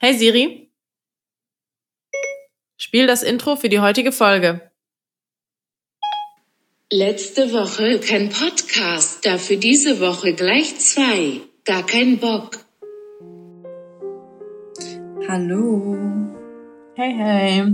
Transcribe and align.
Hey 0.00 0.16
Siri, 0.16 0.70
spiel 2.76 3.08
das 3.08 3.24
Intro 3.24 3.56
für 3.56 3.68
die 3.68 3.80
heutige 3.80 4.12
Folge. 4.12 4.60
Letzte 6.92 7.52
Woche 7.52 7.98
kein 7.98 8.28
Podcast, 8.28 9.26
dafür 9.26 9.56
diese 9.56 9.98
Woche 9.98 10.34
gleich 10.34 10.78
zwei. 10.78 11.40
Gar 11.64 11.84
kein 11.84 12.18
Bock. 12.18 12.64
Hallo. 15.26 15.96
Hey, 16.94 17.14
hey. 17.16 17.72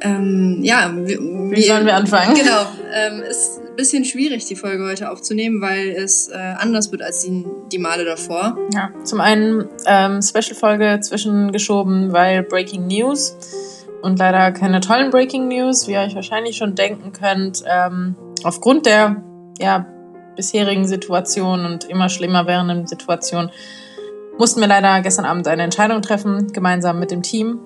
Ähm, 0.00 0.60
ja, 0.62 0.90
wie, 0.96 1.18
Wie 1.18 1.62
sollen 1.62 1.84
wir 1.84 1.96
anfangen? 1.96 2.34
Genau. 2.34 2.66
Ähm, 2.94 3.20
ist 3.20 3.58
ein 3.58 3.63
bisschen 3.76 4.04
schwierig, 4.04 4.44
die 4.46 4.56
Folge 4.56 4.84
heute 4.84 5.10
aufzunehmen, 5.10 5.60
weil 5.60 5.90
es 5.90 6.28
äh, 6.28 6.34
anders 6.34 6.90
wird 6.92 7.02
als 7.02 7.24
die, 7.24 7.44
die 7.72 7.78
Male 7.78 8.04
davor. 8.04 8.56
Ja, 8.72 8.90
zum 9.04 9.20
einen 9.20 9.68
ähm, 9.86 10.20
Special-Folge 10.22 11.00
zwischengeschoben, 11.00 12.12
weil 12.12 12.42
Breaking 12.42 12.86
News 12.86 13.36
und 14.02 14.18
leider 14.18 14.52
keine 14.52 14.80
tollen 14.80 15.10
Breaking 15.10 15.48
News, 15.48 15.88
wie 15.88 15.92
ihr 15.92 16.00
euch 16.00 16.14
wahrscheinlich 16.14 16.56
schon 16.56 16.74
denken 16.74 17.12
könnt. 17.12 17.64
Ähm, 17.66 18.14
aufgrund 18.42 18.86
der 18.86 19.22
ja, 19.58 19.86
bisherigen 20.36 20.86
Situation 20.86 21.64
und 21.64 21.84
immer 21.84 22.08
schlimmer 22.08 22.46
werdenden 22.46 22.86
Situation 22.86 23.50
mussten 24.38 24.60
wir 24.60 24.66
leider 24.66 25.00
gestern 25.00 25.24
Abend 25.24 25.46
eine 25.48 25.62
Entscheidung 25.62 26.02
treffen, 26.02 26.52
gemeinsam 26.52 26.98
mit 26.98 27.10
dem 27.10 27.22
Team. 27.22 27.60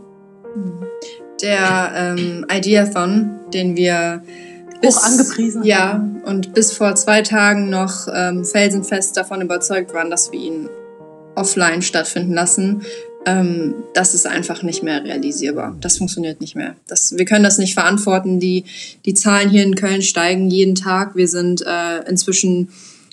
Der 1.43 1.93
ähm, 1.95 2.47
Ideathon, 2.51 3.41
den 3.53 3.77
wir 3.77 4.23
Hoch 4.85 5.03
angepriesen 5.03 5.63
Ja, 5.65 6.05
und 6.25 6.55
bis 6.55 6.73
vor 6.73 6.95
zwei 6.95 7.23
Tagen 7.23 7.71
noch 7.71 8.07
ähm, 8.15 8.45
felsenfest 8.45 9.17
davon 9.17 9.41
überzeugt 9.41 9.93
waren, 9.95 10.11
dass 10.11 10.33
wir 10.33 10.41
ihn 10.41 10.69
offline 11.35 11.83
stattfinden 11.83 12.33
lassen. 12.35 12.83
Ähm, 13.27 13.75
das 13.95 14.15
ist 14.15 14.27
einfach 14.27 14.63
nicht 14.63 14.83
mehr 14.83 15.03
realisierbar. 15.05 15.77
Das 15.81 15.99
funktioniert 15.99 16.41
nicht 16.41 16.55
mehr. 16.57 16.75
Das, 16.87 17.17
wir 17.17 17.25
können 17.25 17.45
das 17.45 17.59
nicht 17.59 17.75
verantworten. 17.75 18.41
Die, 18.41 18.65
die 19.05 19.15
Zahlen 19.15 19.51
hier 19.51 19.65
in 19.65 19.75
Köln 19.75 20.03
steigen 20.03 20.51
jeden 20.51 20.75
Tag. 20.75 21.17
Wir 21.17 21.29
sind 21.29 21.63
äh, 21.67 22.09
inzwischen 22.09 22.71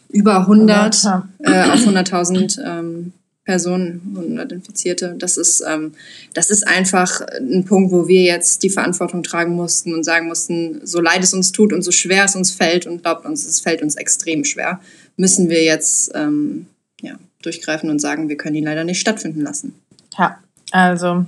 über 0.10 0.42
100 0.42 1.04
Ja. 1.04 1.28
äh, 1.40 1.64
auf 1.72 1.80
100.000 1.80 2.60
ähm, 2.64 3.14
Personen, 3.46 4.02
100 4.16 4.52
Infizierte. 4.52 5.16
Das 5.18 5.38
ist, 5.38 5.64
ähm, 5.68 5.94
das 6.34 6.50
ist 6.50 6.68
einfach 6.68 7.22
ein 7.22 7.64
Punkt, 7.64 7.92
wo 7.92 8.08
wir 8.08 8.24
jetzt 8.24 8.64
die 8.64 8.72
Verantwortung 8.72 9.22
tragen 9.22 9.56
mussten 9.56 9.94
und 9.94 10.04
sagen 10.04 10.28
mussten, 10.28 10.86
so 10.86 11.00
leid 11.00 11.24
es 11.24 11.34
uns 11.34 11.52
tut 11.52 11.72
und 11.72 11.84
so 11.84 11.92
schwer 11.92 12.26
es 12.26 12.36
uns 12.36 12.52
fällt 12.52 12.88
und 12.88 13.04
glaubt 13.04 13.26
uns, 13.26 13.46
es 13.46 13.62
fällt 13.62 13.84
uns 13.84 13.96
extrem 13.96 14.44
schwer, 14.44 14.82
müssen 15.16 15.50
wir 15.50 15.64
jetzt 15.64 16.12
ähm, 16.16 16.66
ja, 17.02 17.18
durchgreifen 17.44 17.90
und 17.92 18.00
sagen, 18.00 18.30
wir 18.30 18.38
können 18.38 18.56
ihn 18.56 18.66
leider 18.66 18.84
nicht 18.84 19.00
stattfinden 19.00 19.42
lassen. 19.42 19.76
Ja, 20.18 20.40
also 20.72 21.26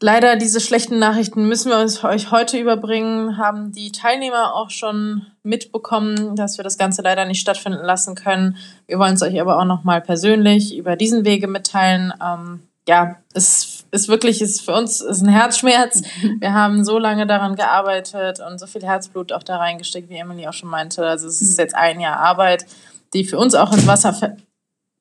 leider 0.00 0.36
diese 0.36 0.60
schlechten 0.60 0.98
Nachrichten 0.98 1.48
müssen 1.48 1.70
wir 1.70 1.78
uns 1.78 2.02
euch 2.04 2.30
heute 2.30 2.58
überbringen. 2.58 3.38
Haben 3.38 3.72
die 3.72 3.92
Teilnehmer 3.92 4.54
auch 4.54 4.70
schon 4.70 5.26
mitbekommen, 5.42 6.36
dass 6.36 6.58
wir 6.58 6.64
das 6.64 6.78
Ganze 6.78 7.02
leider 7.02 7.24
nicht 7.24 7.40
stattfinden 7.40 7.84
lassen 7.84 8.14
können. 8.14 8.56
Wir 8.86 8.98
wollen 8.98 9.14
es 9.14 9.22
euch 9.22 9.40
aber 9.40 9.58
auch 9.58 9.64
nochmal 9.64 10.00
persönlich 10.00 10.76
über 10.76 10.96
diesen 10.96 11.24
Wege 11.24 11.48
mitteilen. 11.48 12.12
Ähm, 12.22 12.60
ja, 12.88 13.16
es 13.34 13.84
ist 13.90 14.08
wirklich, 14.08 14.40
ist 14.40 14.60
für 14.64 14.72
uns 14.72 15.00
ist 15.00 15.22
ein 15.22 15.28
Herzschmerz. 15.28 16.02
Wir 16.38 16.52
haben 16.52 16.84
so 16.84 16.98
lange 16.98 17.26
daran 17.26 17.56
gearbeitet 17.56 18.40
und 18.40 18.58
so 18.60 18.66
viel 18.66 18.82
Herzblut 18.82 19.32
auch 19.32 19.42
da 19.42 19.56
reingesteckt, 19.56 20.08
wie 20.08 20.16
Emily 20.16 20.46
auch 20.46 20.52
schon 20.52 20.68
meinte. 20.68 21.04
Also 21.04 21.26
es 21.26 21.42
ist 21.42 21.58
jetzt 21.58 21.74
ein 21.74 21.98
Jahr 22.00 22.18
Arbeit, 22.18 22.66
die 23.12 23.24
für 23.24 23.38
uns 23.38 23.54
auch 23.54 23.72
ins 23.72 23.86
Wasser 23.86 24.12
fällt. 24.12 24.42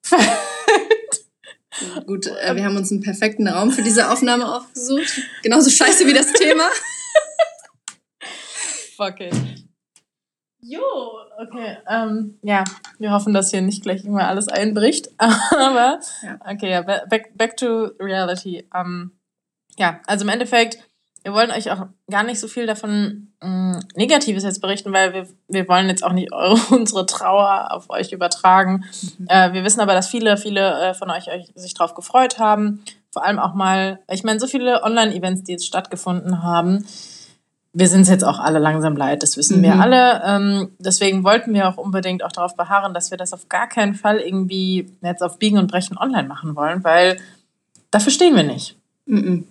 Gut, 2.06 2.28
äh, 2.28 2.56
wir 2.56 2.64
haben 2.64 2.78
uns 2.78 2.92
einen 2.92 3.02
perfekten 3.02 3.48
Raum 3.48 3.72
für 3.72 3.82
diese 3.82 4.10
Aufnahme 4.12 4.54
aufgesucht. 4.56 5.22
Genauso 5.44 5.70
scheiße 5.70 6.06
wie 6.08 6.14
das 6.14 6.32
Thema. 6.34 6.70
Fuck 8.96 9.20
it. 9.20 9.34
Jo, 10.62 10.82
okay. 11.38 11.78
Ähm, 11.88 12.40
ja, 12.42 12.64
wir 12.98 13.12
hoffen, 13.12 13.34
dass 13.34 13.52
hier 13.52 13.62
nicht 13.62 13.84
gleich 13.84 14.04
immer 14.06 14.28
alles 14.28 14.48
einbricht. 14.48 15.10
Aber, 15.18 16.00
okay, 16.50 16.72
ja, 16.72 16.82
ba- 16.82 17.04
back, 17.10 17.38
back 17.38 17.58
to 17.58 17.92
reality. 18.00 18.68
Ähm, 18.74 19.20
ja, 19.78 20.02
also 20.08 20.24
im 20.24 20.30
Endeffekt, 20.30 20.80
wir 21.26 21.34
wollen 21.34 21.50
euch 21.50 21.72
auch 21.72 21.88
gar 22.10 22.22
nicht 22.24 22.40
so 22.40 22.48
viel 22.48 22.68
davon 22.68 23.30
mh, 23.42 23.80
Negatives 23.96 24.44
jetzt 24.44 24.62
berichten, 24.62 24.94
weil 24.94 25.12
wir, 25.12 25.28
wir 25.48 25.68
wollen 25.68 25.88
jetzt 25.90 26.04
auch 26.04 26.14
nicht 26.14 26.32
eure, 26.34 26.56
unsere 26.70 27.08
Trauer 27.08 27.70
auf 27.72 27.90
euch 27.90 28.12
übertragen. 28.12 28.86
Äh, 29.28 29.52
wir 29.54 29.64
wissen 29.64 29.80
aber, 29.80 29.94
dass 29.94 30.08
viele, 30.08 30.38
viele 30.38 30.90
äh, 30.90 30.94
von 30.94 31.10
euch, 31.10 31.32
euch 31.32 31.48
sich 31.56 31.74
drauf 31.74 31.96
gefreut 31.96 32.38
haben. 32.38 32.84
Vor 33.12 33.26
allem 33.26 33.40
auch 33.40 33.56
mal, 33.56 34.00
ich 34.12 34.24
meine, 34.24 34.40
so 34.40 34.46
viele 34.46 34.84
Online-Events, 34.84 35.44
die 35.46 35.54
jetzt 35.54 35.66
stattgefunden 35.66 36.44
haben, 36.44 36.86
wir 37.74 37.88
sind 37.90 38.02
es 38.02 38.10
jetzt 38.10 38.24
auch 38.24 38.38
alle 38.40 38.60
langsam 38.60 38.96
leid, 38.96 39.24
das 39.24 39.36
wissen 39.36 39.64
wir 39.64 39.74
Mhm. 39.76 39.82
alle. 39.82 40.22
Ähm, 40.26 40.72
deswegen 40.78 41.24
wollten 41.24 41.54
wir 41.56 41.68
auch 41.68 41.78
unbedingt 41.78 42.24
auch 42.24 42.32
darauf 42.32 42.56
beharren, 42.56 42.94
dass 42.94 43.10
wir 43.10 43.18
das 43.18 43.34
auf 43.34 43.50
gar 43.50 43.68
keinen 43.68 43.96
Fall 43.96 44.20
irgendwie 44.20 44.92
jetzt 45.02 45.24
auf 45.24 45.40
Biegen 45.40 45.58
und 45.58 45.72
Brechen 45.72 45.98
online 45.98 46.28
machen 46.28 46.56
wollen, 46.56 46.84
weil 46.84 47.18
dafür 47.90 48.12
stehen 48.12 48.36
wir 48.36 48.44
nicht. 48.44 48.78
Mhm. 49.08 49.46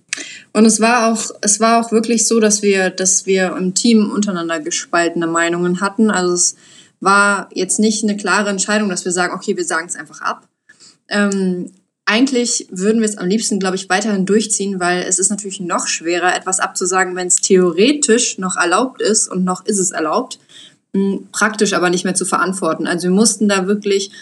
Und 0.55 0.67
es 0.67 0.81
war 0.81 1.13
auch, 1.13 1.33
es 1.41 1.59
war 1.59 1.85
auch 1.85 1.91
wirklich 1.91 2.29
so, 2.29 2.39
dass 2.39 2.63
wir, 2.63 2.91
dass 2.91 3.27
wir 3.27 3.57
im 3.57 3.75
Team 3.75 4.11
untereinander 4.13 4.61
gespaltene 4.61 5.27
Meinungen 5.27 5.81
hatten. 5.81 6.13
Also 6.13 6.33
es 6.33 6.57
war 7.01 7.49
jetzt 7.53 7.81
nicht 7.81 8.05
eine 8.05 8.17
klare 8.17 8.51
Entscheidung, 8.51 8.89
dass 8.89 9.05
wir 9.05 9.11
sagen, 9.11 9.35
okay, 9.35 9.57
wir 9.57 9.65
sagen 9.65 9.89
es 9.89 9.97
einfach 9.97 10.21
ab. 10.21 10.47
Ähm, 11.09 11.73
eigentlich 12.07 12.69
würden 12.71 13.01
wir 13.01 13.09
es 13.09 13.19
am 13.19 13.27
liebsten, 13.27 13.59
glaube 13.59 13.75
ich, 13.75 13.89
weiterhin 13.89 14.27
durchziehen, 14.27 14.79
weil 14.79 15.03
es 15.03 15.19
ist 15.19 15.31
natürlich 15.31 15.59
noch 15.59 15.89
schwerer, 15.89 16.37
etwas 16.37 16.61
abzusagen, 16.61 17.17
wenn 17.17 17.27
es 17.27 17.41
theoretisch 17.41 18.39
noch 18.39 18.57
erlaubt 18.57 19.03
ist 19.03 19.29
und 19.29 19.43
noch 19.43 19.67
ist 19.67 19.81
es 19.81 19.91
erlaubt, 19.91 20.39
mh, 20.93 21.19
praktisch 21.33 21.73
aber 21.73 21.91
nicht 21.91 22.05
mehr 22.05 22.15
zu 22.15 22.25
verantworten. 22.25 22.87
Also 22.87 23.09
wir 23.09 23.15
mussten 23.15 23.49
da 23.49 23.67
wirklich 23.67 24.13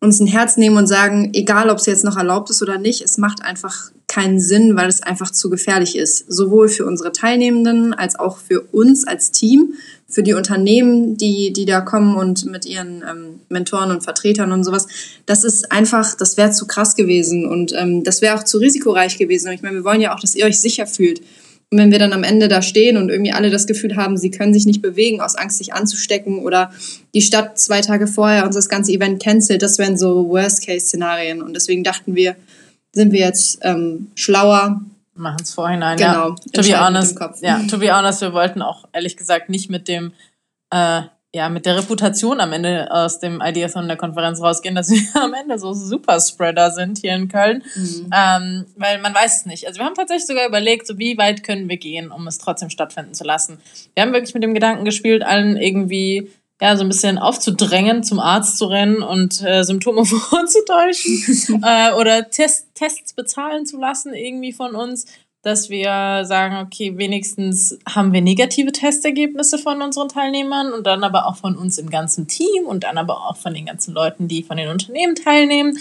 uns 0.00 0.20
ein 0.20 0.26
Herz 0.26 0.58
nehmen 0.58 0.76
und 0.76 0.88
sagen, 0.88 1.30
egal 1.32 1.70
ob 1.70 1.78
es 1.78 1.86
jetzt 1.86 2.04
noch 2.04 2.18
erlaubt 2.18 2.50
ist 2.50 2.60
oder 2.60 2.76
nicht, 2.76 3.00
es 3.00 3.16
macht 3.16 3.42
einfach 3.42 3.90
keinen 4.14 4.40
Sinn, 4.40 4.76
weil 4.76 4.88
es 4.88 5.02
einfach 5.02 5.30
zu 5.30 5.50
gefährlich 5.50 5.96
ist. 5.96 6.30
Sowohl 6.30 6.68
für 6.68 6.86
unsere 6.86 7.10
Teilnehmenden 7.10 7.92
als 7.94 8.16
auch 8.16 8.38
für 8.38 8.60
uns 8.60 9.06
als 9.06 9.32
Team, 9.32 9.74
für 10.08 10.22
die 10.22 10.34
Unternehmen, 10.34 11.16
die, 11.16 11.52
die 11.52 11.64
da 11.64 11.80
kommen 11.80 12.16
und 12.16 12.44
mit 12.46 12.64
ihren 12.64 13.02
ähm, 13.02 13.40
Mentoren 13.48 13.90
und 13.90 14.04
Vertretern 14.04 14.52
und 14.52 14.62
sowas. 14.62 14.86
Das 15.26 15.42
ist 15.42 15.72
einfach, 15.72 16.14
das 16.14 16.36
wäre 16.36 16.52
zu 16.52 16.66
krass 16.66 16.94
gewesen 16.94 17.46
und 17.46 17.72
ähm, 17.76 18.04
das 18.04 18.22
wäre 18.22 18.36
auch 18.36 18.44
zu 18.44 18.58
risikoreich 18.58 19.18
gewesen. 19.18 19.48
Und 19.48 19.54
ich 19.54 19.62
meine, 19.62 19.76
wir 19.76 19.84
wollen 19.84 20.00
ja 20.00 20.14
auch, 20.14 20.20
dass 20.20 20.36
ihr 20.36 20.46
euch 20.46 20.60
sicher 20.60 20.86
fühlt. 20.86 21.20
Und 21.70 21.78
wenn 21.78 21.90
wir 21.90 21.98
dann 21.98 22.12
am 22.12 22.22
Ende 22.22 22.46
da 22.46 22.62
stehen 22.62 22.96
und 22.96 23.08
irgendwie 23.08 23.32
alle 23.32 23.50
das 23.50 23.66
Gefühl 23.66 23.96
haben, 23.96 24.16
sie 24.16 24.30
können 24.30 24.54
sich 24.54 24.66
nicht 24.66 24.80
bewegen 24.80 25.20
aus 25.20 25.34
Angst, 25.34 25.58
sich 25.58 25.72
anzustecken 25.72 26.38
oder 26.38 26.70
die 27.14 27.22
Stadt 27.22 27.58
zwei 27.58 27.80
Tage 27.80 28.06
vorher 28.06 28.46
uns 28.46 28.54
das 28.54 28.68
ganze 28.68 28.92
Event 28.92 29.20
cancelt, 29.20 29.62
das 29.62 29.78
wären 29.78 29.98
so 29.98 30.28
Worst-Case-Szenarien. 30.28 31.42
Und 31.42 31.54
deswegen 31.54 31.82
dachten 31.82 32.14
wir, 32.14 32.36
sind 32.94 33.12
wir 33.12 33.20
jetzt 33.20 33.58
ähm, 33.62 34.10
schlauer. 34.14 34.80
Machen 35.16 35.42
es 35.42 35.54
vorhinein, 35.54 35.96
Genau, 35.96 36.30
ja. 36.30 36.34
To 36.52 36.62
be 36.62 36.80
honest, 36.80 37.18
ja, 37.40 37.60
to 37.70 37.78
be 37.78 37.96
honest, 37.96 38.20
wir 38.20 38.32
wollten 38.32 38.62
auch 38.62 38.84
ehrlich 38.92 39.16
gesagt 39.16 39.48
nicht 39.48 39.70
mit 39.70 39.86
dem, 39.86 40.12
äh, 40.70 41.02
ja, 41.32 41.48
mit 41.48 41.66
der 41.66 41.76
Reputation 41.76 42.40
am 42.40 42.52
Ende 42.52 42.90
aus 42.90 43.20
dem 43.20 43.40
Ideathon 43.40 43.86
der 43.86 43.96
Konferenz 43.96 44.40
rausgehen, 44.40 44.74
dass 44.74 44.90
wir 44.90 45.02
am 45.22 45.32
Ende 45.34 45.58
so 45.58 45.72
Superspreader 45.72 46.72
sind 46.72 46.98
hier 46.98 47.14
in 47.14 47.28
Köln. 47.28 47.62
Mhm. 47.76 48.10
Ähm, 48.12 48.66
weil 48.76 49.00
man 49.00 49.14
weiß 49.14 49.38
es 49.38 49.46
nicht. 49.46 49.68
Also 49.68 49.78
wir 49.78 49.86
haben 49.86 49.94
tatsächlich 49.94 50.26
sogar 50.26 50.48
überlegt, 50.48 50.86
so 50.86 50.98
wie 50.98 51.16
weit 51.16 51.44
können 51.44 51.68
wir 51.68 51.76
gehen, 51.76 52.10
um 52.10 52.26
es 52.26 52.38
trotzdem 52.38 52.70
stattfinden 52.70 53.14
zu 53.14 53.22
lassen. 53.22 53.58
Wir 53.94 54.02
haben 54.02 54.12
wirklich 54.12 54.34
mit 54.34 54.42
dem 54.42 54.54
Gedanken 54.54 54.84
gespielt, 54.84 55.22
allen 55.22 55.56
irgendwie 55.56 56.30
ja, 56.64 56.78
so 56.78 56.82
ein 56.82 56.88
bisschen 56.88 57.18
aufzudrängen, 57.18 58.04
zum 58.04 58.18
Arzt 58.18 58.56
zu 58.56 58.64
rennen 58.64 59.02
und 59.02 59.42
äh, 59.42 59.64
Symptome 59.64 60.04
vorzutäuschen 60.06 61.62
äh, 61.62 61.92
oder 61.92 62.30
Test, 62.30 62.68
Tests 62.74 63.12
bezahlen 63.12 63.66
zu 63.66 63.78
lassen 63.78 64.14
irgendwie 64.14 64.54
von 64.54 64.74
uns, 64.74 65.04
dass 65.42 65.68
wir 65.68 66.24
sagen, 66.24 66.64
okay, 66.64 66.96
wenigstens 66.96 67.78
haben 67.86 68.14
wir 68.14 68.22
negative 68.22 68.72
Testergebnisse 68.72 69.58
von 69.58 69.82
unseren 69.82 70.08
Teilnehmern 70.08 70.72
und 70.72 70.86
dann 70.86 71.04
aber 71.04 71.26
auch 71.26 71.36
von 71.36 71.54
uns 71.54 71.76
im 71.76 71.90
ganzen 71.90 72.28
Team 72.28 72.64
und 72.64 72.84
dann 72.84 72.96
aber 72.96 73.28
auch 73.28 73.36
von 73.36 73.52
den 73.52 73.66
ganzen 73.66 73.92
Leuten, 73.92 74.26
die 74.26 74.42
von 74.42 74.56
den 74.56 74.70
Unternehmen 74.70 75.16
teilnehmen. 75.16 75.76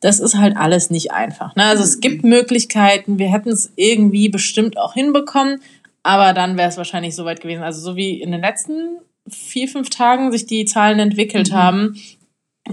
Das 0.00 0.18
ist 0.18 0.36
halt 0.36 0.56
alles 0.56 0.90
nicht 0.90 1.12
einfach. 1.12 1.54
Ne? 1.54 1.66
Also 1.66 1.84
es 1.84 2.00
gibt 2.00 2.24
Möglichkeiten, 2.24 3.20
wir 3.20 3.30
hätten 3.30 3.50
es 3.50 3.70
irgendwie 3.76 4.28
bestimmt 4.28 4.76
auch 4.76 4.94
hinbekommen, 4.94 5.62
aber 6.02 6.32
dann 6.32 6.58
wäre 6.58 6.68
es 6.68 6.76
wahrscheinlich 6.76 7.14
so 7.14 7.24
weit 7.24 7.40
gewesen. 7.40 7.62
Also 7.62 7.80
so 7.80 7.94
wie 7.94 8.20
in 8.20 8.32
den 8.32 8.40
letzten 8.40 8.98
vier, 9.28 9.68
fünf 9.68 9.90
Tagen 9.90 10.32
sich 10.32 10.46
die 10.46 10.64
Zahlen 10.64 10.98
entwickelt 10.98 11.52
haben, 11.52 11.96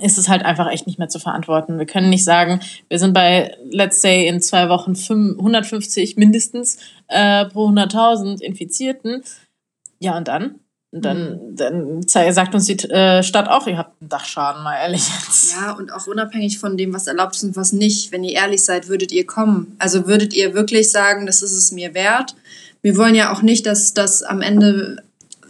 ist 0.01 0.17
es 0.17 0.27
halt 0.27 0.43
einfach 0.43 0.71
echt 0.71 0.87
nicht 0.87 0.97
mehr 0.97 1.09
zu 1.09 1.19
verantworten. 1.19 1.77
Wir 1.77 1.85
können 1.85 2.09
nicht 2.09 2.23
sagen, 2.23 2.59
wir 2.89 2.97
sind 2.97 3.13
bei, 3.13 3.55
let's 3.69 4.01
say, 4.01 4.27
in 4.27 4.41
zwei 4.41 4.69
Wochen 4.69 4.95
fünf- 4.95 5.37
150 5.37 6.17
mindestens 6.17 6.77
äh, 7.07 7.45
pro 7.45 7.69
100.000 7.69 8.41
Infizierten. 8.41 9.23
Ja, 9.99 10.17
und 10.17 10.27
dann? 10.27 10.59
dann, 10.93 11.55
dann 11.55 12.01
sagt 12.03 12.53
uns 12.53 12.65
die 12.67 12.77
äh, 12.89 13.23
Stadt 13.23 13.49
auch, 13.49 13.65
ihr 13.65 13.77
habt 13.77 13.99
einen 13.99 14.09
Dachschaden, 14.09 14.63
mal 14.63 14.75
ehrlich 14.75 15.01
jetzt. 15.09 15.53
Ja, 15.53 15.71
und 15.71 15.91
auch 15.91 16.05
unabhängig 16.05 16.59
von 16.59 16.77
dem, 16.77 16.93
was 16.93 17.07
erlaubt 17.07 17.35
ist 17.35 17.43
und 17.43 17.55
was 17.55 17.73
nicht, 17.73 18.11
wenn 18.11 18.23
ihr 18.23 18.33
ehrlich 18.33 18.63
seid, 18.63 18.87
würdet 18.89 19.11
ihr 19.11 19.25
kommen. 19.25 19.75
Also 19.79 20.05
würdet 20.05 20.33
ihr 20.33 20.53
wirklich 20.53 20.91
sagen, 20.91 21.25
das 21.25 21.41
ist 21.41 21.53
es 21.53 21.71
mir 21.71 21.95
wert. 21.95 22.35
Wir 22.83 22.95
wollen 22.95 23.15
ja 23.15 23.33
auch 23.33 23.41
nicht, 23.41 23.65
dass 23.65 23.95
das 23.95 24.21
am 24.21 24.41
Ende, 24.41 25.03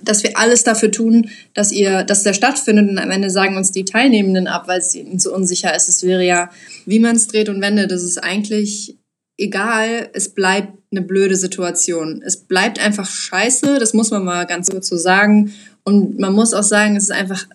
dass 0.04 0.24
wir 0.24 0.38
alles 0.38 0.64
dafür 0.64 0.92
tun, 0.92 1.30
dass 1.54 1.72
ihr, 1.72 2.04
dass 2.04 2.24
der 2.24 2.34
stattfindet 2.34 2.90
und 2.90 2.98
am 2.98 3.12
Ende 3.12 3.30
sagen 3.30 3.58
uns 3.58 3.72
die 3.72 3.86
Teilnehmenden 3.86 4.48
ab, 4.48 4.68
weil 4.68 4.80
es 4.80 4.96
ihnen 4.96 5.20
so 5.20 5.34
unsicher 5.34 5.76
ist. 5.76 5.90
Es 5.90 6.04
wäre 6.04 6.26
ja, 6.26 6.50
wie 6.86 7.00
man 7.00 7.16
es 7.16 7.28
dreht 7.28 7.50
und 7.50 7.62
wendet, 7.62 7.92
das 7.92 8.04
ist 8.04 8.18
eigentlich 8.18 8.98
egal, 9.38 10.10
es 10.14 10.30
bleibt 10.30 10.74
eine 10.92 11.02
blöde 11.02 11.36
Situation. 11.36 12.22
Es 12.26 12.38
bleibt 12.38 12.80
einfach 12.80 13.10
scheiße, 13.10 13.80
das 13.80 13.94
muss 13.94 14.12
man 14.12 14.24
mal 14.24 14.46
ganz 14.46 14.70
kurz 14.70 14.88
so 14.88 14.98
sagen. 14.98 15.54
Und 15.84 16.20
man 16.20 16.34
muss 16.34 16.54
auch 16.54 16.64
sagen, 16.64 16.96
es 16.96 17.04
ist 17.04 17.12
einfach 17.12 17.48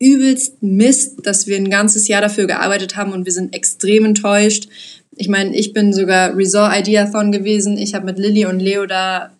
übelst 0.00 0.62
Mist, 0.62 1.26
dass 1.26 1.46
wir 1.46 1.56
ein 1.56 1.70
ganzes 1.70 2.08
Jahr 2.08 2.20
dafür 2.20 2.46
gearbeitet 2.46 2.96
haben 2.96 3.12
und 3.12 3.24
wir 3.24 3.32
sind 3.32 3.54
extrem 3.54 4.04
enttäuscht. 4.04 4.68
Ich 5.14 5.28
meine, 5.28 5.56
ich 5.56 5.72
bin 5.72 5.92
sogar 5.92 6.36
Resort 6.36 6.76
Ideathon 6.76 7.32
gewesen. 7.32 7.78
Ich 7.78 7.94
habe 7.94 8.04
mit 8.04 8.18
Lilly 8.18 8.44
und 8.44 8.60
Leo 8.60 8.86
da 8.86 9.32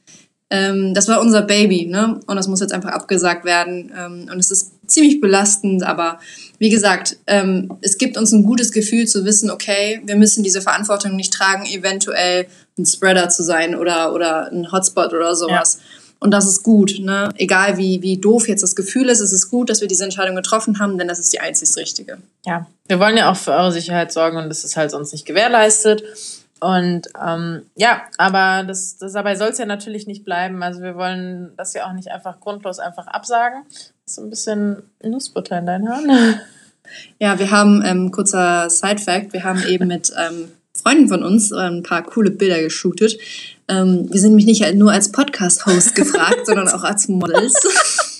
ähm, 0.48 0.94
das 0.94 1.08
war 1.08 1.20
unser 1.20 1.42
Baby, 1.42 1.86
ne? 1.86 2.20
Und 2.26 2.36
das 2.36 2.46
muss 2.46 2.60
jetzt 2.60 2.72
einfach 2.72 2.90
abgesagt 2.90 3.44
werden. 3.44 3.92
Ähm, 3.96 4.28
und 4.30 4.38
es 4.38 4.50
ist 4.50 4.72
ziemlich 4.86 5.20
belastend, 5.20 5.82
aber 5.82 6.20
wie 6.58 6.70
gesagt, 6.70 7.16
ähm, 7.26 7.76
es 7.80 7.98
gibt 7.98 8.16
uns 8.16 8.32
ein 8.32 8.44
gutes 8.44 8.70
Gefühl 8.70 9.08
zu 9.08 9.24
wissen, 9.24 9.50
okay, 9.50 10.00
wir 10.04 10.16
müssen 10.16 10.44
diese 10.44 10.62
Verantwortung 10.62 11.16
nicht 11.16 11.32
tragen, 11.32 11.66
eventuell 11.66 12.46
ein 12.78 12.86
Spreader 12.86 13.28
zu 13.28 13.42
sein 13.42 13.74
oder, 13.74 14.12
oder 14.14 14.52
ein 14.52 14.70
Hotspot 14.70 15.12
oder 15.12 15.34
sowas. 15.34 15.78
Ja. 15.80 15.86
Und 16.18 16.30
das 16.30 16.46
ist 16.46 16.62
gut, 16.62 16.98
ne? 17.00 17.28
Egal 17.36 17.76
wie, 17.76 18.00
wie 18.00 18.16
doof 18.16 18.48
jetzt 18.48 18.62
das 18.62 18.76
Gefühl 18.76 19.08
ist, 19.08 19.20
es 19.20 19.32
ist 19.32 19.50
gut, 19.50 19.68
dass 19.68 19.80
wir 19.80 19.88
diese 19.88 20.04
Entscheidung 20.04 20.36
getroffen 20.36 20.78
haben, 20.78 20.96
denn 20.96 21.08
das 21.08 21.18
ist 21.18 21.32
die 21.32 21.40
einzig 21.40 21.76
richtige. 21.76 22.18
Ja, 22.46 22.66
wir 22.86 23.00
wollen 23.00 23.16
ja 23.16 23.30
auch 23.30 23.36
für 23.36 23.52
eure 23.52 23.72
Sicherheit 23.72 24.12
sorgen 24.12 24.38
und 24.38 24.48
das 24.48 24.64
ist 24.64 24.76
halt 24.76 24.92
sonst 24.92 25.12
nicht 25.12 25.26
gewährleistet. 25.26 26.04
Und 26.60 27.08
ähm, 27.22 27.62
ja, 27.76 28.02
aber 28.16 28.64
das, 28.66 28.96
das 28.96 29.12
dabei 29.12 29.36
soll 29.36 29.48
es 29.48 29.58
ja 29.58 29.66
natürlich 29.66 30.06
nicht 30.06 30.24
bleiben. 30.24 30.62
Also 30.62 30.80
wir 30.82 30.96
wollen 30.96 31.52
das 31.56 31.74
ja 31.74 31.86
auch 31.86 31.92
nicht 31.92 32.08
einfach 32.08 32.40
grundlos 32.40 32.78
einfach 32.78 33.06
absagen. 33.06 33.64
So 34.06 34.22
ein 34.22 34.30
bisschen 34.30 34.82
Nussbutter 35.02 35.58
in 35.58 35.66
deinen 35.66 35.88
Haaren. 35.88 36.40
Ja, 37.18 37.36
wir 37.40 37.50
haben, 37.50 37.82
ähm, 37.84 38.12
kurzer 38.12 38.70
Side-Fact, 38.70 39.32
wir 39.32 39.42
haben 39.42 39.60
eben 39.66 39.88
mit 39.88 40.12
ähm, 40.16 40.52
Freunden 40.72 41.08
von 41.08 41.24
uns 41.24 41.50
äh, 41.50 41.56
ein 41.56 41.82
paar 41.82 42.04
coole 42.04 42.30
Bilder 42.30 42.60
geshootet. 42.60 43.18
Ähm, 43.68 44.08
wir 44.08 44.20
sind 44.20 44.36
nämlich 44.36 44.46
nicht 44.46 44.74
nur 44.74 44.92
als 44.92 45.10
Podcast-Host 45.10 45.94
gefragt, 45.96 46.46
sondern 46.46 46.68
auch 46.68 46.84
als 46.84 47.08
Models. 47.08 47.54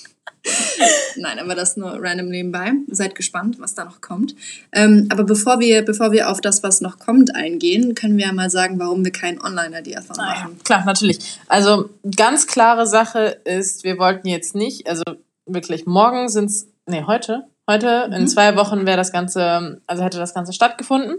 Nein, 1.19 1.39
aber 1.39 1.55
das 1.55 1.77
nur 1.77 1.99
random 2.01 2.29
nebenbei. 2.29 2.73
Seid 2.89 3.15
gespannt, 3.15 3.57
was 3.59 3.75
da 3.75 3.85
noch 3.85 4.01
kommt. 4.01 4.35
Ähm, 4.73 5.09
aber 5.11 5.25
bevor 5.25 5.61
wir, 5.61 5.85
bevor 5.85 6.13
wir 6.13 6.31
auf 6.31 6.41
das, 6.41 6.63
was 6.63 6.81
noch 6.81 6.99
kommt, 6.99 7.35
eingehen, 7.35 7.95
können 7.95 8.17
wir 8.17 8.27
ja 8.27 8.33
mal 8.33 8.51
sagen, 8.51 8.79
warum 8.79 9.05
wir 9.05 9.13
keinen 9.13 9.41
Online-Ideathon 9.41 10.19
ah, 10.19 10.27
machen. 10.27 10.53
Ja, 10.59 10.65
klar, 10.65 10.85
natürlich. 10.85 11.19
Also 11.49 11.91
ganz 12.17 12.47
klare 12.47 12.87
Sache 12.87 13.39
ist, 13.45 13.85
wir 13.85 13.99
wollten 13.99 14.29
jetzt 14.29 14.55
nicht, 14.55 14.89
also 14.89 15.03
wirklich, 15.47 15.87
morgen 15.87 16.29
sind 16.29 16.47
es, 16.47 16.69
nee, 16.87 17.05
heute, 17.07 17.45
heute, 17.69 18.09
mhm. 18.09 18.13
in 18.15 18.29
zwei 18.29 18.57
Wochen 18.57 18.87
wäre 18.87 18.97
das 18.97 19.13
Ganze, 19.13 19.81
also 19.87 20.05
hätte 20.05 20.19
das 20.19 20.35
Ganze 20.35 20.53
stattgefunden. 20.53 21.17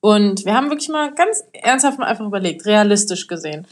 Und 0.00 0.44
wir 0.44 0.54
haben 0.54 0.70
wirklich 0.70 0.88
mal 0.88 1.12
ganz 1.14 1.42
ernsthaft 1.52 1.98
mal 1.98 2.06
einfach 2.06 2.26
überlegt, 2.26 2.66
realistisch 2.66 3.26
gesehen 3.26 3.66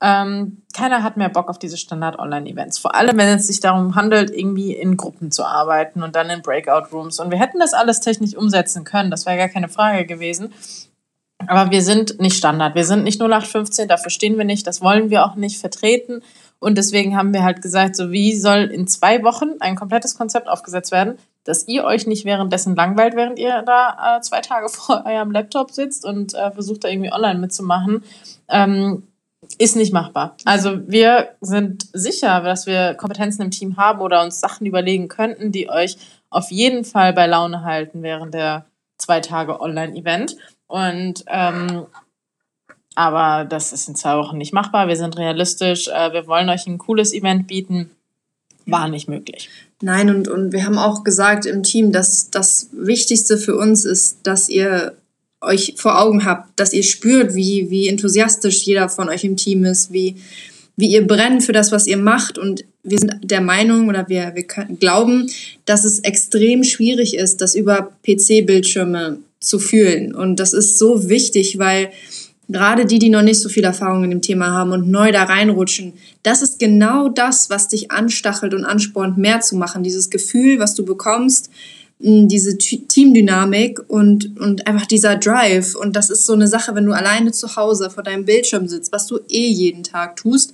ähm, 0.00 0.62
keiner 0.74 1.02
hat 1.02 1.16
mehr 1.16 1.30
Bock 1.30 1.48
auf 1.48 1.58
diese 1.58 1.78
Standard-Online-Events. 1.78 2.78
Vor 2.78 2.94
allem, 2.94 3.16
wenn 3.16 3.28
es 3.28 3.46
sich 3.46 3.60
darum 3.60 3.94
handelt, 3.94 4.30
irgendwie 4.30 4.74
in 4.74 4.96
Gruppen 4.96 5.30
zu 5.30 5.44
arbeiten 5.44 6.02
und 6.02 6.14
dann 6.14 6.28
in 6.28 6.42
Breakout-Rooms. 6.42 7.18
Und 7.18 7.30
wir 7.30 7.38
hätten 7.38 7.58
das 7.58 7.72
alles 7.72 8.00
technisch 8.00 8.36
umsetzen 8.36 8.84
können, 8.84 9.10
das 9.10 9.24
wäre 9.24 9.38
gar 9.38 9.48
keine 9.48 9.68
Frage 9.68 10.04
gewesen. 10.04 10.52
Aber 11.46 11.70
wir 11.70 11.82
sind 11.82 12.20
nicht 12.20 12.36
Standard, 12.36 12.74
wir 12.74 12.84
sind 12.84 13.04
nicht 13.04 13.20
0815, 13.20 13.88
dafür 13.88 14.10
stehen 14.10 14.38
wir 14.38 14.44
nicht, 14.44 14.66
das 14.66 14.80
wollen 14.80 15.10
wir 15.10 15.24
auch 15.24 15.34
nicht 15.34 15.58
vertreten. 15.58 16.22
Und 16.58 16.78
deswegen 16.78 17.16
haben 17.16 17.32
wir 17.34 17.42
halt 17.42 17.62
gesagt, 17.62 17.96
so 17.96 18.10
wie 18.10 18.34
soll 18.34 18.64
in 18.64 18.86
zwei 18.86 19.22
Wochen 19.22 19.50
ein 19.60 19.76
komplettes 19.76 20.16
Konzept 20.16 20.48
aufgesetzt 20.48 20.92
werden, 20.92 21.18
dass 21.44 21.68
ihr 21.68 21.84
euch 21.84 22.06
nicht 22.06 22.24
währenddessen 22.24 22.74
langweilt, 22.74 23.14
während 23.14 23.38
ihr 23.38 23.62
da 23.62 24.16
äh, 24.16 24.20
zwei 24.20 24.40
Tage 24.40 24.68
vor 24.70 25.04
eurem 25.06 25.30
Laptop 25.30 25.70
sitzt 25.70 26.04
und 26.04 26.34
äh, 26.34 26.50
versucht 26.50 26.84
da 26.84 26.88
irgendwie 26.88 27.12
online 27.12 27.38
mitzumachen. 27.38 28.02
Ähm, 28.48 29.04
ist 29.58 29.76
nicht 29.76 29.92
machbar. 29.92 30.36
Also 30.44 30.80
wir 30.86 31.30
sind 31.40 31.86
sicher, 31.92 32.40
dass 32.40 32.66
wir 32.66 32.94
Kompetenzen 32.94 33.42
im 33.42 33.50
Team 33.50 33.76
haben 33.76 34.00
oder 34.00 34.22
uns 34.22 34.40
Sachen 34.40 34.66
überlegen 34.66 35.08
könnten, 35.08 35.52
die 35.52 35.68
euch 35.68 35.96
auf 36.30 36.50
jeden 36.50 36.84
Fall 36.84 37.12
bei 37.12 37.26
Laune 37.26 37.62
halten 37.64 38.02
während 38.02 38.34
der 38.34 38.66
zwei 38.98 39.20
Tage 39.20 39.60
Online-Event. 39.60 40.36
Und 40.66 41.24
ähm, 41.28 41.86
aber 42.96 43.44
das 43.44 43.72
ist 43.72 43.88
in 43.88 43.94
zwei 43.94 44.16
Wochen 44.16 44.38
nicht 44.38 44.54
machbar. 44.54 44.88
Wir 44.88 44.96
sind 44.96 45.18
realistisch. 45.18 45.88
Äh, 45.88 46.12
wir 46.12 46.26
wollen 46.26 46.48
euch 46.48 46.66
ein 46.66 46.78
cooles 46.78 47.12
Event 47.12 47.46
bieten. 47.46 47.90
War 48.64 48.88
nicht 48.88 49.06
möglich. 49.06 49.48
Nein, 49.80 50.08
und, 50.08 50.28
und 50.28 50.52
wir 50.52 50.64
haben 50.64 50.78
auch 50.78 51.04
gesagt 51.04 51.46
im 51.46 51.62
Team, 51.62 51.92
dass 51.92 52.30
das 52.30 52.70
Wichtigste 52.72 53.36
für 53.36 53.56
uns 53.56 53.84
ist, 53.84 54.26
dass 54.26 54.48
ihr 54.48 54.96
euch 55.40 55.74
vor 55.76 56.00
Augen 56.00 56.24
habt, 56.24 56.58
dass 56.58 56.72
ihr 56.72 56.82
spürt, 56.82 57.34
wie, 57.34 57.70
wie 57.70 57.88
enthusiastisch 57.88 58.62
jeder 58.62 58.88
von 58.88 59.08
euch 59.08 59.24
im 59.24 59.36
Team 59.36 59.64
ist, 59.64 59.92
wie, 59.92 60.16
wie 60.76 60.88
ihr 60.88 61.06
brennt 61.06 61.44
für 61.44 61.52
das, 61.52 61.72
was 61.72 61.86
ihr 61.86 61.96
macht. 61.96 62.38
Und 62.38 62.64
wir 62.82 62.98
sind 62.98 63.18
der 63.22 63.40
Meinung 63.40 63.88
oder 63.88 64.08
wir, 64.08 64.32
wir 64.34 64.44
können, 64.44 64.78
glauben, 64.78 65.30
dass 65.64 65.84
es 65.84 66.00
extrem 66.00 66.64
schwierig 66.64 67.16
ist, 67.16 67.40
das 67.40 67.54
über 67.54 67.92
PC-Bildschirme 68.06 69.18
zu 69.40 69.58
fühlen. 69.58 70.14
Und 70.14 70.40
das 70.40 70.52
ist 70.52 70.78
so 70.78 71.08
wichtig, 71.08 71.58
weil 71.58 71.90
gerade 72.48 72.86
die, 72.86 72.98
die 72.98 73.10
noch 73.10 73.22
nicht 73.22 73.40
so 73.40 73.48
viel 73.48 73.64
Erfahrung 73.64 74.04
in 74.04 74.10
dem 74.10 74.22
Thema 74.22 74.50
haben 74.50 74.72
und 74.72 74.88
neu 74.88 75.12
da 75.12 75.24
reinrutschen, 75.24 75.94
das 76.22 76.42
ist 76.42 76.58
genau 76.58 77.08
das, 77.08 77.50
was 77.50 77.68
dich 77.68 77.90
anstachelt 77.90 78.54
und 78.54 78.64
anspornt, 78.64 79.18
mehr 79.18 79.40
zu 79.40 79.56
machen. 79.56 79.82
Dieses 79.82 80.10
Gefühl, 80.10 80.58
was 80.58 80.74
du 80.74 80.84
bekommst, 80.84 81.50
diese 81.98 82.58
Teamdynamik 82.58 83.80
und, 83.88 84.38
und 84.38 84.66
einfach 84.66 84.86
dieser 84.86 85.16
Drive. 85.16 85.74
Und 85.74 85.96
das 85.96 86.10
ist 86.10 86.26
so 86.26 86.34
eine 86.34 86.46
Sache, 86.46 86.74
wenn 86.74 86.84
du 86.84 86.92
alleine 86.92 87.32
zu 87.32 87.56
Hause 87.56 87.90
vor 87.90 88.02
deinem 88.02 88.26
Bildschirm 88.26 88.68
sitzt, 88.68 88.92
was 88.92 89.06
du 89.06 89.18
eh 89.28 89.48
jeden 89.48 89.82
Tag 89.82 90.16
tust, 90.16 90.52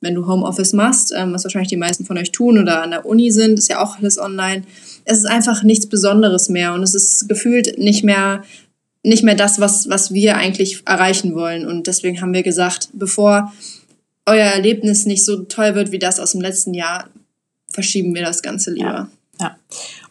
wenn 0.00 0.14
du 0.14 0.26
Homeoffice 0.26 0.74
machst, 0.74 1.12
ähm, 1.16 1.32
was 1.32 1.44
wahrscheinlich 1.44 1.70
die 1.70 1.76
meisten 1.76 2.04
von 2.04 2.18
euch 2.18 2.32
tun 2.32 2.58
oder 2.58 2.82
an 2.82 2.90
der 2.90 3.06
Uni 3.06 3.30
sind, 3.30 3.58
ist 3.58 3.68
ja 3.68 3.82
auch 3.82 3.98
alles 3.98 4.18
online. 4.18 4.64
Es 5.04 5.18
ist 5.18 5.26
einfach 5.26 5.62
nichts 5.62 5.86
Besonderes 5.86 6.48
mehr 6.48 6.74
und 6.74 6.82
es 6.82 6.94
ist 6.94 7.28
gefühlt 7.28 7.78
nicht 7.78 8.04
mehr, 8.04 8.42
nicht 9.02 9.22
mehr 9.22 9.36
das, 9.36 9.60
was, 9.60 9.88
was 9.88 10.12
wir 10.12 10.36
eigentlich 10.36 10.82
erreichen 10.84 11.34
wollen. 11.34 11.66
Und 11.66 11.86
deswegen 11.86 12.20
haben 12.20 12.34
wir 12.34 12.42
gesagt, 12.42 12.90
bevor 12.92 13.52
euer 14.26 14.44
Erlebnis 14.44 15.06
nicht 15.06 15.24
so 15.24 15.44
toll 15.44 15.74
wird 15.74 15.92
wie 15.92 15.98
das 15.98 16.20
aus 16.20 16.32
dem 16.32 16.40
letzten 16.40 16.74
Jahr, 16.74 17.08
verschieben 17.68 18.14
wir 18.14 18.22
das 18.22 18.42
Ganze 18.42 18.72
lieber. 18.72 18.86
Ja. 18.86 19.08
Ja. 19.40 19.56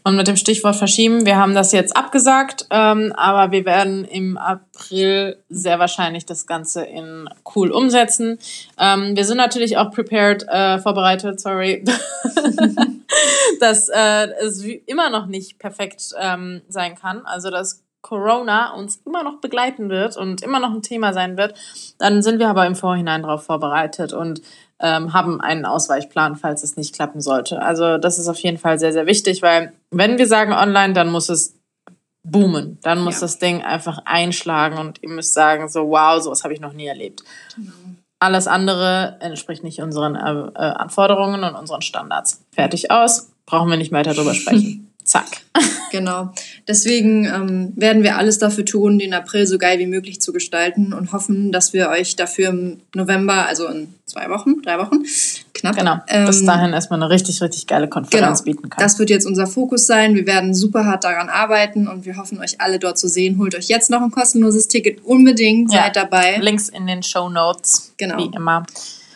Und 0.03 0.15
mit 0.15 0.27
dem 0.27 0.35
Stichwort 0.35 0.75
verschieben, 0.75 1.27
wir 1.27 1.37
haben 1.37 1.53
das 1.53 1.71
jetzt 1.71 1.95
abgesagt, 1.95 2.65
ähm, 2.71 3.13
aber 3.15 3.51
wir 3.51 3.65
werden 3.65 4.03
im 4.03 4.35
April 4.37 5.37
sehr 5.47 5.77
wahrscheinlich 5.77 6.25
das 6.25 6.47
Ganze 6.47 6.83
in 6.83 7.29
cool 7.55 7.71
umsetzen. 7.71 8.39
Ähm, 8.79 9.15
wir 9.15 9.25
sind 9.25 9.37
natürlich 9.37 9.77
auch 9.77 9.91
prepared, 9.91 10.47
äh, 10.47 10.79
vorbereitet, 10.79 11.39
sorry, 11.39 11.83
dass 13.59 13.89
äh, 13.89 14.27
es 14.41 14.63
immer 14.87 15.11
noch 15.11 15.27
nicht 15.27 15.59
perfekt 15.59 16.15
ähm, 16.19 16.61
sein 16.67 16.95
kann. 16.95 17.23
Also 17.25 17.51
dass 17.51 17.83
Corona 18.01 18.73
uns 18.73 19.01
immer 19.05 19.23
noch 19.23 19.39
begleiten 19.39 19.89
wird 19.89 20.17
und 20.17 20.41
immer 20.41 20.59
noch 20.59 20.71
ein 20.71 20.81
Thema 20.81 21.13
sein 21.13 21.37
wird, 21.37 21.53
dann 21.97 22.21
sind 22.21 22.39
wir 22.39 22.49
aber 22.49 22.65
im 22.65 22.75
Vorhinein 22.75 23.23
darauf 23.23 23.43
vorbereitet 23.43 24.13
und 24.13 24.41
ähm, 24.79 25.13
haben 25.13 25.39
einen 25.39 25.65
Ausweichplan, 25.65 26.35
falls 26.35 26.63
es 26.63 26.75
nicht 26.75 26.95
klappen 26.95 27.21
sollte. 27.21 27.61
Also 27.61 27.97
das 27.97 28.17
ist 28.17 28.27
auf 28.27 28.39
jeden 28.39 28.57
Fall 28.57 28.79
sehr, 28.79 28.93
sehr 28.93 29.05
wichtig, 29.05 29.41
weil 29.41 29.73
wenn 29.91 30.17
wir 30.17 30.27
sagen 30.27 30.53
online, 30.53 30.93
dann 30.93 31.11
muss 31.11 31.29
es 31.29 31.55
boomen. 32.23 32.79
Dann 32.81 33.01
muss 33.01 33.15
ja. 33.15 33.21
das 33.21 33.39
Ding 33.39 33.61
einfach 33.63 33.99
einschlagen 34.05 34.77
und 34.77 35.01
ihr 35.01 35.09
müsst 35.09 35.33
sagen, 35.33 35.69
so 35.69 35.89
wow, 35.89 36.21
sowas 36.21 36.43
habe 36.43 36.53
ich 36.53 36.59
noch 36.59 36.73
nie 36.73 36.87
erlebt. 36.87 37.23
Genau. 37.55 37.71
Alles 38.19 38.47
andere 38.47 39.17
entspricht 39.19 39.63
nicht 39.63 39.81
unseren 39.81 40.15
äh, 40.15 40.51
äh 40.53 40.73
Anforderungen 40.73 41.43
und 41.43 41.55
unseren 41.55 41.81
Standards. 41.81 42.43
Fertig 42.51 42.91
aus, 42.91 43.31
brauchen 43.45 43.69
wir 43.69 43.77
nicht 43.77 43.91
weiter 43.91 44.13
drüber 44.13 44.33
sprechen. 44.33 44.91
Zack. 45.03 45.41
Genau. 45.91 46.31
Deswegen 46.67 47.25
ähm, 47.25 47.73
werden 47.75 48.03
wir 48.03 48.17
alles 48.17 48.37
dafür 48.37 48.65
tun, 48.65 48.99
den 48.99 49.13
April 49.13 49.47
so 49.47 49.57
geil 49.57 49.79
wie 49.79 49.87
möglich 49.87 50.21
zu 50.21 50.31
gestalten 50.31 50.93
und 50.93 51.11
hoffen, 51.11 51.51
dass 51.51 51.73
wir 51.73 51.89
euch 51.89 52.15
dafür 52.15 52.49
im 52.49 52.81
November, 52.93 53.47
also 53.47 53.67
in 53.67 53.93
zwei 54.05 54.29
Wochen, 54.29 54.61
drei 54.61 54.77
Wochen, 54.77 55.03
knapp. 55.53 55.77
Genau. 55.77 55.97
Ähm, 56.07 56.25
bis 56.25 56.45
dahin 56.45 56.73
erstmal 56.73 57.01
eine 57.01 57.09
richtig, 57.09 57.41
richtig 57.41 57.67
geile 57.67 57.87
Konferenz 57.87 58.43
genau. 58.43 58.55
bieten 58.55 58.69
können. 58.69 58.83
Das 58.83 58.99
wird 58.99 59.09
jetzt 59.09 59.25
unser 59.25 59.47
Fokus 59.47 59.87
sein. 59.87 60.15
Wir 60.15 60.27
werden 60.27 60.53
super 60.53 60.85
hart 60.85 61.03
daran 61.03 61.29
arbeiten 61.29 61.87
und 61.87 62.05
wir 62.05 62.17
hoffen, 62.17 62.39
euch 62.39 62.61
alle 62.61 62.79
dort 62.79 62.97
zu 62.97 63.07
sehen. 63.07 63.37
Holt 63.39 63.55
euch 63.55 63.67
jetzt 63.67 63.89
noch 63.89 64.01
ein 64.01 64.11
kostenloses 64.11 64.67
Ticket 64.67 65.03
unbedingt. 65.03 65.73
Ja. 65.73 65.83
Seid 65.83 65.95
dabei. 65.95 66.37
Links 66.37 66.69
in 66.69 66.87
den 66.87 67.03
Show 67.03 67.29
Notes. 67.29 67.93
Genau. 67.97 68.17
Wie 68.17 68.35
immer. 68.35 68.65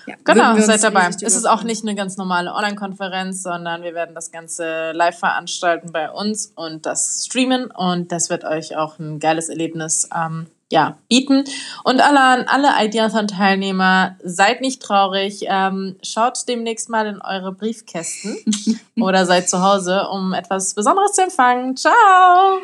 Ja, 0.05 0.15
Genau, 0.23 0.57
seid 0.59 0.83
dabei. 0.83 1.09
Es 1.09 1.35
ist 1.35 1.45
auch 1.45 1.63
nicht 1.63 1.83
eine 1.83 1.95
ganz 1.95 2.17
normale 2.17 2.53
Online-Konferenz, 2.53 3.43
sondern 3.43 3.83
wir 3.83 3.93
werden 3.93 4.13
das 4.15 4.31
Ganze 4.31 4.91
live 4.91 5.17
veranstalten 5.17 5.91
bei 5.91 6.11
uns 6.11 6.51
und 6.55 6.85
das 6.85 7.25
streamen 7.25 7.71
und 7.71 8.11
das 8.11 8.29
wird 8.29 8.43
euch 8.43 8.77
auch 8.77 8.99
ein 8.99 9.19
geiles 9.19 9.49
Erlebnis 9.49 10.09
ähm, 10.15 10.47
ja, 10.71 10.97
bieten. 11.07 11.43
Und 11.83 12.01
alle, 12.01 12.19
an 12.19 12.45
alle 12.47 12.85
Ideathon-Teilnehmer, 12.85 14.15
seid 14.23 14.61
nicht 14.61 14.81
traurig, 14.81 15.45
ähm, 15.47 15.95
schaut 16.01 16.47
demnächst 16.47 16.89
mal 16.89 17.05
in 17.07 17.21
eure 17.21 17.51
Briefkästen 17.51 18.37
oder 18.99 19.25
seid 19.25 19.49
zu 19.49 19.61
Hause, 19.61 20.07
um 20.09 20.33
etwas 20.33 20.73
Besonderes 20.73 21.13
zu 21.13 21.23
empfangen. 21.23 21.77
Ciao! 21.77 22.61